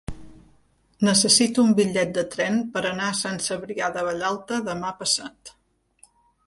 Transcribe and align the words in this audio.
Necessito 1.07 1.65
un 1.67 1.75
bitllet 1.81 2.15
de 2.15 2.23
tren 2.37 2.57
per 2.77 2.83
anar 2.93 3.11
a 3.11 3.19
Sant 3.21 3.39
Cebrià 3.49 3.95
de 3.99 4.09
Vallalta 4.09 4.61
demà 4.73 4.97
passat. 5.05 5.59